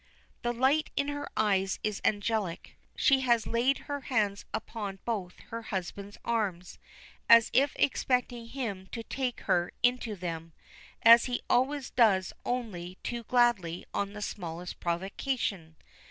[0.41, 2.75] The light in her eyes is angelic.
[2.95, 6.79] She has laid her hands upon both her husband's arms,
[7.29, 10.53] as if expecting him to take her into them,
[11.03, 15.75] as he always does only too gladly on the smallest provocation.